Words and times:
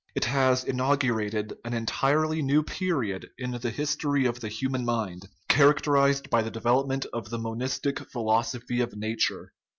It 0.15 0.25
has 0.25 0.63
inaugurated 0.63 1.53
an 1.63 1.75
entirely 1.75 2.41
new 2.41 2.63
period 2.63 3.29
in 3.37 3.51
the 3.51 3.69
history 3.69 4.25
of 4.25 4.39
the 4.39 4.47
human 4.49 4.83
mind, 4.83 5.29
characterized 5.47 6.31
by 6.31 6.41
the 6.41 6.49
development 6.49 7.05
of 7.13 7.29
the 7.29 7.37
monistic 7.37 7.99
phi 8.09 8.19
losophy 8.19 8.81
of 8.81 8.95
nature. 8.95 9.53